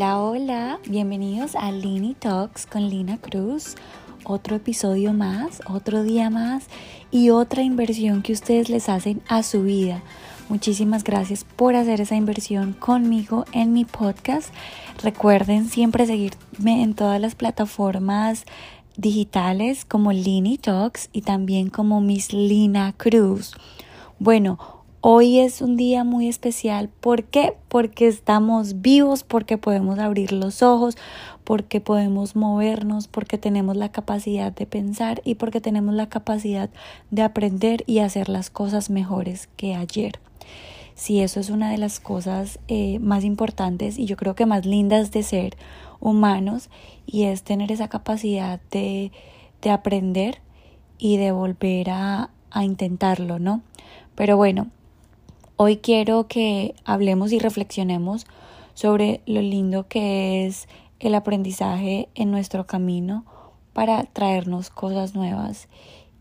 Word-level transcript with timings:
Hola, 0.00 0.18
hola, 0.18 0.80
bienvenidos 0.86 1.54
a 1.54 1.70
Lini 1.72 2.14
Talks 2.14 2.64
con 2.64 2.88
Lina 2.88 3.18
Cruz. 3.18 3.74
Otro 4.24 4.56
episodio 4.56 5.12
más, 5.12 5.60
otro 5.68 6.02
día 6.02 6.30
más 6.30 6.68
y 7.10 7.28
otra 7.28 7.62
inversión 7.64 8.22
que 8.22 8.32
ustedes 8.32 8.70
les 8.70 8.88
hacen 8.88 9.20
a 9.28 9.42
su 9.42 9.62
vida. 9.62 10.02
Muchísimas 10.48 11.04
gracias 11.04 11.44
por 11.44 11.76
hacer 11.76 12.00
esa 12.00 12.16
inversión 12.16 12.72
conmigo 12.72 13.44
en 13.52 13.74
mi 13.74 13.84
podcast. 13.84 14.48
Recuerden 15.02 15.68
siempre 15.68 16.06
seguirme 16.06 16.82
en 16.82 16.94
todas 16.94 17.20
las 17.20 17.34
plataformas 17.34 18.46
digitales 18.96 19.84
como 19.84 20.12
Lini 20.12 20.56
Talks 20.56 21.10
y 21.12 21.20
también 21.20 21.68
como 21.68 22.00
Miss 22.00 22.32
Lina 22.32 22.94
Cruz. 22.96 23.52
Bueno, 24.18 24.79
Hoy 25.02 25.38
es 25.38 25.62
un 25.62 25.78
día 25.78 26.04
muy 26.04 26.28
especial. 26.28 26.90
¿Por 26.90 27.24
qué? 27.24 27.54
Porque 27.68 28.06
estamos 28.06 28.82
vivos, 28.82 29.24
porque 29.24 29.56
podemos 29.56 29.98
abrir 29.98 30.30
los 30.30 30.62
ojos, 30.62 30.98
porque 31.42 31.80
podemos 31.80 32.36
movernos, 32.36 33.08
porque 33.08 33.38
tenemos 33.38 33.78
la 33.78 33.90
capacidad 33.90 34.52
de 34.52 34.66
pensar 34.66 35.22
y 35.24 35.36
porque 35.36 35.62
tenemos 35.62 35.94
la 35.94 36.10
capacidad 36.10 36.68
de 37.10 37.22
aprender 37.22 37.82
y 37.86 38.00
hacer 38.00 38.28
las 38.28 38.50
cosas 38.50 38.90
mejores 38.90 39.48
que 39.56 39.74
ayer. 39.74 40.20
Sí, 40.94 41.20
eso 41.20 41.40
es 41.40 41.48
una 41.48 41.70
de 41.70 41.78
las 41.78 41.98
cosas 41.98 42.58
eh, 42.68 42.98
más 42.98 43.24
importantes 43.24 43.98
y 43.98 44.04
yo 44.04 44.18
creo 44.18 44.34
que 44.34 44.44
más 44.44 44.66
lindas 44.66 45.12
de 45.12 45.22
ser 45.22 45.56
humanos 45.98 46.68
y 47.06 47.24
es 47.24 47.42
tener 47.42 47.72
esa 47.72 47.88
capacidad 47.88 48.60
de, 48.70 49.12
de 49.62 49.70
aprender 49.70 50.42
y 50.98 51.16
de 51.16 51.32
volver 51.32 51.88
a, 51.88 52.28
a 52.50 52.64
intentarlo, 52.64 53.38
¿no? 53.38 53.62
Pero 54.14 54.36
bueno, 54.36 54.66
Hoy 55.62 55.76
quiero 55.76 56.26
que 56.26 56.74
hablemos 56.86 57.32
y 57.32 57.38
reflexionemos 57.38 58.24
sobre 58.72 59.20
lo 59.26 59.42
lindo 59.42 59.86
que 59.88 60.46
es 60.46 60.66
el 61.00 61.14
aprendizaje 61.14 62.08
en 62.14 62.30
nuestro 62.30 62.66
camino 62.66 63.26
para 63.74 64.04
traernos 64.04 64.70
cosas 64.70 65.14
nuevas. 65.14 65.68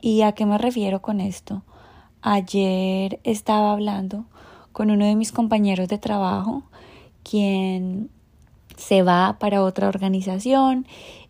¿Y 0.00 0.22
a 0.22 0.32
qué 0.32 0.44
me 0.44 0.58
refiero 0.58 1.02
con 1.02 1.20
esto? 1.20 1.62
Ayer 2.20 3.20
estaba 3.22 3.70
hablando 3.70 4.24
con 4.72 4.90
uno 4.90 5.04
de 5.04 5.14
mis 5.14 5.30
compañeros 5.30 5.86
de 5.86 5.98
trabajo, 5.98 6.64
quien 7.22 8.10
se 8.76 9.04
va 9.04 9.36
para 9.38 9.62
otra 9.62 9.86
organización 9.86 10.84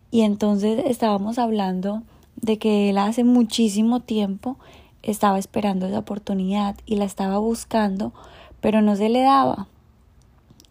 y 0.09 0.21
entonces 0.21 0.83
estábamos 0.87 1.37
hablando 1.37 2.01
de 2.37 2.57
que 2.57 2.89
él 2.89 2.97
hace 2.97 3.23
muchísimo 3.23 3.99
tiempo 3.99 4.57
estaba 5.03 5.39
esperando 5.39 5.87
esa 5.87 5.99
oportunidad 5.99 6.75
y 6.85 6.95
la 6.95 7.05
estaba 7.05 7.37
buscando, 7.37 8.13
pero 8.61 8.81
no 8.81 8.95
se 8.95 9.09
le 9.09 9.21
daba. 9.21 9.67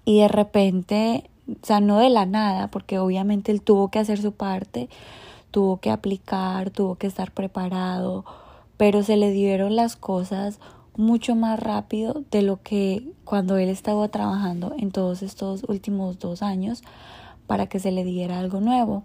Y 0.05 0.21
de 0.21 0.29
repente, 0.29 1.31
o 1.49 1.67
sea, 1.67 1.81
no 1.81 1.99
de 1.99 2.11
la 2.11 2.27
nada, 2.27 2.69
porque 2.69 2.99
obviamente 2.99 3.53
él 3.53 3.63
tuvo 3.63 3.89
que 3.89 3.99
hacer 3.99 4.21
su 4.21 4.33
parte, 4.33 4.89
tuvo 5.51 5.79
que 5.79 5.91
aplicar, 5.91 6.71
tuvo 6.71 6.97
que 6.97 7.07
estar 7.07 7.33
preparado, 7.33 8.25
pero 8.77 9.03
se 9.03 9.17
le 9.17 9.31
dieron 9.31 9.77
las 9.77 9.97
cosas 9.97 10.61
mucho 10.97 11.37
más 11.37 11.61
rápido 11.61 12.25
de 12.31 12.43
lo 12.43 12.61
que 12.63 13.13
cuando 13.25 13.57
él 13.57 13.69
estaba 13.69 14.09
trabajando 14.09 14.75
en 14.79 14.91
todos 14.91 15.23
estos 15.23 15.63
últimos 15.69 16.19
dos 16.19 16.43
años 16.43 16.83
para 17.47 17.67
que 17.67 17.79
se 17.79 17.93
le 17.93 18.05
diera 18.05 18.39
algo 18.39 18.61
nuevo. 18.61 19.05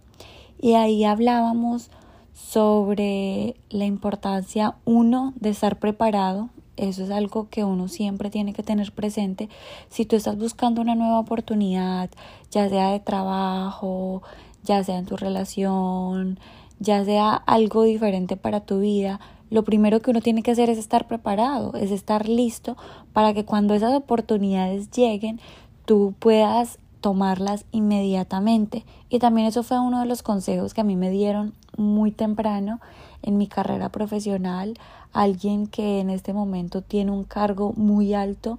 Y 0.60 0.74
ahí 0.74 1.04
hablábamos 1.04 1.92
sobre 2.34 3.56
la 3.70 3.86
importancia, 3.86 4.76
uno, 4.86 5.34
de 5.39 5.50
estar 5.50 5.80
preparado. 5.80 6.50
Eso 6.76 7.03
es 7.03 7.12
algo 7.12 7.50
que 7.50 7.64
uno 7.64 7.88
siempre 7.88 8.30
tiene 8.30 8.53
que 8.53 8.64
tener 8.64 8.92
presente. 8.92 9.50
Si 9.89 10.06
tú 10.06 10.16
estás 10.16 10.38
buscando 10.38 10.81
una 10.81 10.95
nueva 10.95 11.20
oportunidad, 11.20 12.09
ya 12.52 12.67
sea 12.67 12.89
de 12.89 12.99
trabajo, 12.99 14.23
ya 14.64 14.83
sea 14.83 14.98
en 14.98 15.05
tu 15.05 15.16
relación, 15.16 16.39
ya 16.80 17.05
sea 17.05 17.36
algo 17.36 17.83
diferente 17.83 18.38
para 18.38 18.61
tu 18.61 18.80
vida, 18.80 19.20
lo 19.54 19.64
primero 19.64 20.02
que 20.02 20.10
uno 20.10 20.20
tiene 20.20 20.42
que 20.42 20.50
hacer 20.50 20.71
es 20.71 20.80
estar 20.80 21.08
preparado, 21.08 21.76
es 21.76 21.92
estar 21.92 22.27
listo 22.27 22.76
para 23.14 23.36
que 23.36 23.45
cuando 23.45 23.76
esas 23.76 23.94
oportunidades 23.94 24.89
lleguen, 24.89 25.39
tú 25.86 26.15
puedas 26.17 26.80
tomarlas 27.03 27.65
inmediatamente. 27.71 28.86
Y 29.09 29.19
también 29.19 29.45
eso 29.45 29.61
fue 29.61 29.77
uno 29.77 29.99
de 29.99 30.05
los 30.05 30.23
consejos 30.23 30.73
que 30.73 30.80
a 30.80 30.86
mí 30.86 30.95
me 30.95 31.09
dieron 31.09 31.53
muy 31.75 32.11
temprano 32.11 32.80
en 33.21 33.37
mi 33.37 33.47
carrera 33.47 33.89
profesional, 33.89 34.75
alguien 35.11 35.67
que 35.67 35.99
en 35.99 36.09
este 36.09 36.31
momento 36.31 36.81
tiene 36.81 37.11
un 37.11 37.25
cargo 37.25 37.73
muy 37.75 38.14
alto 38.14 38.58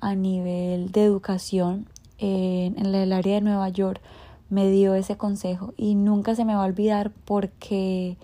a 0.00 0.14
nivel 0.14 0.92
de 0.92 1.02
educación 1.02 1.86
en, 2.18 2.94
el 2.94 3.12
área 3.12 3.36
de 3.36 3.40
Nueva 3.40 3.70
York 3.70 4.02
me 4.50 4.70
dio 4.70 4.94
ese 4.94 5.16
consejo 5.16 5.72
y 5.78 5.94
nunca 5.94 6.34
se 6.34 6.44
me 6.44 6.54
va 6.54 6.62
a 6.62 6.66
olvidar 6.66 7.10
porque 7.24 8.16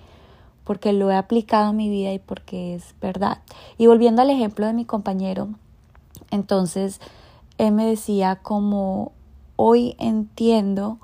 porque 0.64 0.92
lo 0.92 1.10
he 1.10 1.16
aplicado 1.16 1.70
en 1.70 1.76
mi 1.76 1.90
vida 1.90 2.12
y 2.12 2.18
porque 2.18 2.74
es 2.74 2.94
verdad. 3.00 3.38
Y 3.76 3.86
volviendo 3.86 4.22
al 4.22 4.30
ejemplo 4.30 4.66
de 4.66 4.72
mi 4.72 4.86
compañero, 4.86 5.50
entonces 6.30 7.00
él 7.58 7.72
me 7.72 7.84
decía 7.84 8.36
como 8.36 9.12
hoy 9.56 9.96
entiendo 9.98 10.98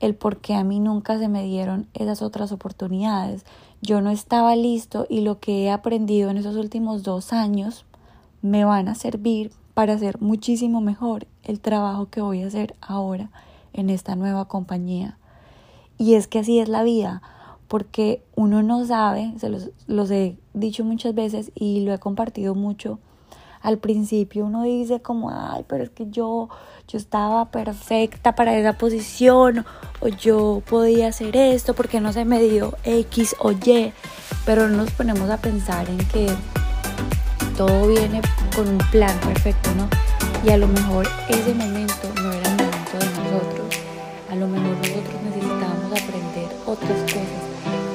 el 0.00 0.14
por 0.14 0.38
qué 0.38 0.54
a 0.54 0.64
mí 0.64 0.80
nunca 0.80 1.18
se 1.18 1.28
me 1.28 1.42
dieron 1.44 1.86
esas 1.94 2.22
otras 2.22 2.52
oportunidades. 2.52 3.44
Yo 3.80 4.00
no 4.00 4.10
estaba 4.10 4.56
listo 4.56 5.06
y 5.08 5.20
lo 5.20 5.40
que 5.40 5.64
he 5.64 5.70
aprendido 5.70 6.30
en 6.30 6.36
esos 6.36 6.56
últimos 6.56 7.02
dos 7.02 7.32
años 7.32 7.84
me 8.42 8.64
van 8.64 8.88
a 8.88 8.94
servir 8.94 9.52
para 9.74 9.94
hacer 9.94 10.20
muchísimo 10.20 10.80
mejor 10.80 11.26
el 11.42 11.60
trabajo 11.60 12.08
que 12.10 12.20
voy 12.20 12.42
a 12.42 12.46
hacer 12.46 12.76
ahora 12.80 13.30
en 13.72 13.90
esta 13.90 14.16
nueva 14.16 14.46
compañía. 14.46 15.18
Y 15.98 16.14
es 16.14 16.26
que 16.26 16.38
así 16.40 16.58
es 16.58 16.68
la 16.68 16.82
vida, 16.82 17.22
porque 17.68 18.22
uno 18.36 18.62
no 18.62 18.84
sabe, 18.84 19.34
se 19.38 19.48
los, 19.48 20.10
he 20.10 20.36
dicho 20.52 20.84
muchas 20.84 21.14
veces 21.14 21.52
y 21.54 21.80
lo 21.80 21.92
he 21.92 21.98
compartido 21.98 22.54
mucho, 22.54 22.98
al 23.64 23.78
principio 23.78 24.44
uno 24.44 24.62
dice 24.62 25.00
como, 25.00 25.30
ay, 25.30 25.64
pero 25.66 25.84
es 25.84 25.90
que 25.90 26.10
yo, 26.10 26.50
yo 26.86 26.98
estaba 26.98 27.46
perfecta 27.50 28.34
para 28.34 28.56
esa 28.58 28.74
posición 28.74 29.64
o 30.00 30.08
yo 30.08 30.62
podía 30.68 31.08
hacer 31.08 31.34
esto 31.34 31.72
porque 31.72 31.98
no 31.98 32.12
se 32.12 32.26
me 32.26 32.42
dio 32.42 32.74
X 32.84 33.34
o 33.38 33.52
Y, 33.52 33.94
pero 34.44 34.68
no 34.68 34.76
nos 34.76 34.90
ponemos 34.90 35.30
a 35.30 35.38
pensar 35.38 35.88
en 35.88 35.96
que 35.96 36.26
todo 37.56 37.88
viene 37.88 38.20
con 38.54 38.68
un 38.68 38.78
plan 38.90 39.18
perfecto, 39.20 39.70
¿no? 39.76 39.88
Y 40.46 40.50
a 40.50 40.58
lo 40.58 40.68
mejor 40.68 41.08
ese 41.30 41.54
momento 41.54 42.12
no 42.16 42.32
era 42.32 42.46
el 42.50 42.56
momento 42.56 42.98
de 42.98 43.06
nosotros, 43.06 43.80
a 44.30 44.34
lo 44.34 44.46
mejor 44.46 44.76
nosotros 44.76 45.22
necesitábamos 45.24 46.02
aprender 46.02 46.48
otras 46.66 47.00
cosas 47.04 47.44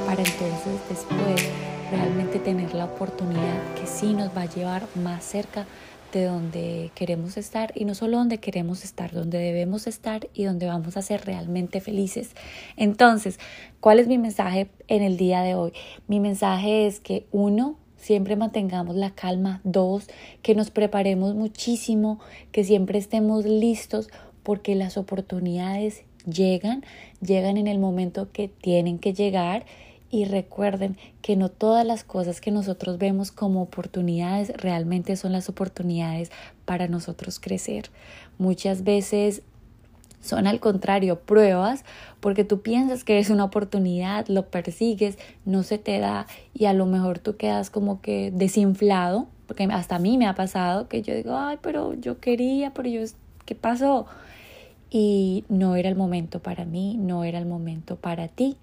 para 0.07 0.24
entonces 0.24 0.80
después 0.90 1.79
realmente 1.92 2.40
tener 2.40 2.74
la 2.74 2.86
oportunidad 2.86 3.74
que 3.76 3.88
sí 3.88 4.14
nos 4.14 4.36
va 4.36 4.44
a 4.44 4.46
llevar 4.46 4.84
más 4.96 5.24
cerca 5.24 5.66
de 6.12 6.26
donde 6.26 6.92
queremos 6.96 7.38
estar 7.38 7.72
y 7.76 7.86
no 7.86 7.94
solo 7.94 8.18
donde 8.18 8.40
queremos 8.40 8.84
estar, 8.84 9.12
donde 9.12 9.38
debemos 9.38 9.88
estar 9.88 10.28
y 10.34 10.44
donde 10.44 10.66
vamos 10.66 10.98
a 10.98 11.02
ser 11.02 11.26
realmente 11.26 11.82
felices. 11.82 12.32
Entonces, 12.78 13.40
¿cuál 13.80 14.00
es 14.00 14.08
mi 14.08 14.18
mensaje 14.18 14.70
en 14.88 15.04
el 15.04 15.18
día 15.18 15.42
de 15.42 15.56
hoy? 15.56 15.74
Mi 16.08 16.20
mensaje 16.20 16.88
es 16.88 17.00
que 17.00 17.26
uno, 17.32 17.76
siempre 17.98 18.36
mantengamos 18.36 18.96
la 18.96 19.12
calma, 19.12 19.62
dos, 19.64 20.08
que 20.42 20.56
nos 20.56 20.72
preparemos 20.72 21.36
muchísimo, 21.36 22.20
que 22.52 22.64
siempre 22.64 22.98
estemos 22.98 23.46
listos 23.46 24.10
porque 24.42 24.74
las 24.74 24.98
oportunidades 24.98 26.04
llegan, 26.26 26.84
llegan 27.22 27.58
en 27.58 27.68
el 27.68 27.78
momento 27.78 28.32
que 28.32 28.48
tienen 28.48 28.98
que 28.98 29.14
llegar 29.14 29.66
y 30.12 30.25
recuerden 30.25 30.97
que 31.22 31.36
no 31.36 31.50
todas 31.50 31.86
las 31.86 32.03
cosas 32.03 32.42
que 32.42 32.52
nosotros 32.52 32.97
vemos 32.97 33.31
como 33.31 33.62
oportunidades 33.62 34.51
realmente 34.56 35.16
son 35.16 35.31
las 35.31 35.50
oportunidades 35.50 36.31
para 36.66 36.88
nosotros 36.88 37.39
crecer. 37.39 37.89
Muchas 38.38 38.84
veces 38.84 39.44
son 40.22 40.48
al 40.48 40.60
contrario 40.60 41.19
pruebas 41.19 41.86
porque 42.19 42.44
tú 42.44 42.62
piensas 42.62 43.04
que 43.04 43.19
es 43.19 43.30
una 43.30 43.45
oportunidad, 43.45 44.28
lo 44.28 44.48
persigues, 44.48 45.18
no 45.45 45.63
se 45.63 45.78
te 45.78 46.00
da 46.00 46.28
y 46.54 46.66
a 46.66 46.74
lo 46.74 46.86
mejor 46.86 47.19
tú 47.19 47.38
quedas 47.38 47.69
como 47.69 48.01
que 48.01 48.31
desinflado, 48.34 49.28
porque 49.48 49.63
hasta 49.66 49.95
a 49.95 50.00
mí 50.00 50.18
me 50.18 50.28
ha 50.28 50.36
pasado 50.36 50.88
que 50.88 51.01
yo 51.01 51.13
digo, 51.16 51.38
ay, 51.38 51.57
pero 51.62 51.94
yo 51.94 52.19
quería, 52.19 52.74
pero 52.74 52.89
yo, 52.89 53.01
¿qué 53.45 53.56
pasó? 53.56 54.07
Y 54.89 55.45
no 55.50 55.75
era 55.75 55.88
el 55.88 55.95
momento 55.95 56.42
para 56.42 56.66
mí, 56.66 56.98
no 56.98 57.24
era 57.24 57.38
el 57.39 57.45
momento 57.45 57.95
para 57.95 58.28
ti, 58.28 58.57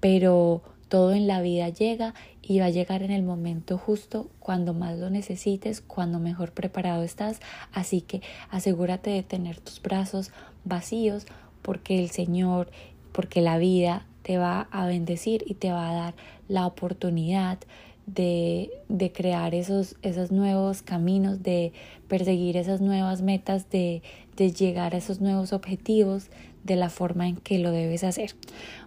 pero 0.00 0.62
todo 0.90 1.14
en 1.14 1.28
la 1.28 1.40
vida 1.40 1.68
llega 1.68 2.14
y 2.42 2.58
va 2.58 2.66
a 2.66 2.70
llegar 2.70 3.02
en 3.04 3.12
el 3.12 3.22
momento 3.22 3.78
justo, 3.78 4.28
cuando 4.40 4.74
más 4.74 4.98
lo 4.98 5.08
necesites, 5.08 5.80
cuando 5.80 6.18
mejor 6.18 6.52
preparado 6.52 7.04
estás. 7.04 7.40
Así 7.72 8.00
que 8.02 8.20
asegúrate 8.50 9.08
de 9.08 9.22
tener 9.22 9.60
tus 9.60 9.80
brazos 9.80 10.32
vacíos 10.64 11.26
porque 11.62 12.02
el 12.02 12.10
Señor, 12.10 12.70
porque 13.12 13.40
la 13.40 13.56
vida 13.56 14.04
te 14.22 14.36
va 14.36 14.68
a 14.72 14.84
bendecir 14.86 15.44
y 15.46 15.54
te 15.54 15.70
va 15.70 15.90
a 15.90 15.94
dar 15.94 16.14
la 16.48 16.66
oportunidad 16.66 17.58
de, 18.06 18.70
de 18.88 19.12
crear 19.12 19.54
esos, 19.54 19.96
esos 20.02 20.30
nuevos 20.32 20.82
caminos, 20.82 21.42
de 21.42 21.72
perseguir 22.08 22.56
esas 22.56 22.80
nuevas 22.80 23.22
metas, 23.22 23.70
de, 23.70 24.02
de 24.36 24.52
llegar 24.52 24.94
a 24.94 24.98
esos 24.98 25.20
nuevos 25.20 25.52
objetivos 25.52 26.30
de 26.64 26.76
la 26.76 26.90
forma 26.90 27.28
en 27.28 27.36
que 27.36 27.58
lo 27.58 27.70
debes 27.70 28.04
hacer. 28.04 28.34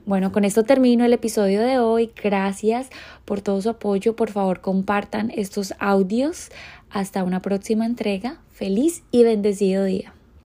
Bueno, 0.06 0.32
con 0.32 0.46
esto 0.46 0.64
termino 0.64 1.06
el 1.06 1.14
episodio 1.14 1.62
de 1.62 1.80
hoy. 1.80 2.12
Gracias 2.22 2.90
por 3.26 3.42
todo 3.42 3.62
su 3.62 3.70
apoyo. 3.70 4.16
Por 4.16 4.32
favor, 4.32 4.62
compartan 4.62 5.32
estos 5.36 5.74
audios. 5.80 6.50
Hasta 6.90 7.24
una 7.24 7.42
próxima 7.42 7.86
entrega. 7.86 8.40
Feliz 8.52 9.04
y 9.12 9.24
bendecido 9.24 9.84
día. 9.86 10.14